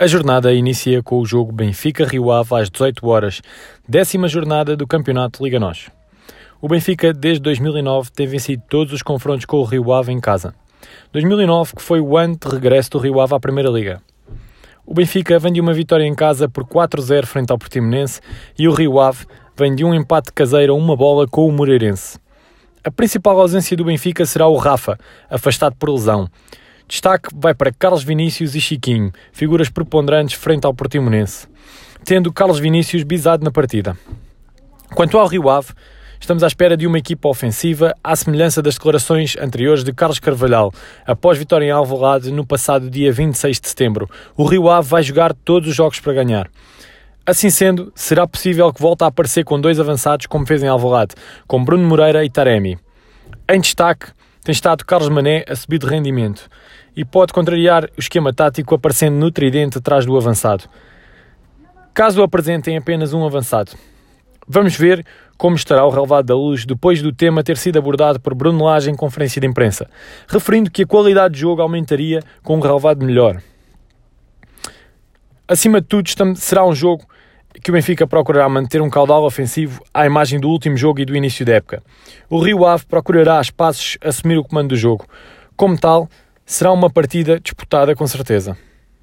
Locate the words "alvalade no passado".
41.70-42.90